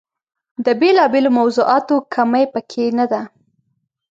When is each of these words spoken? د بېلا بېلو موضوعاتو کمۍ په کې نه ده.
د 0.65 0.67
بېلا 0.79 1.05
بېلو 1.13 1.31
موضوعاتو 1.39 1.95
کمۍ 2.13 2.45
په 2.53 2.59
کې 2.69 2.85
نه 2.97 3.05
ده. 3.11 3.21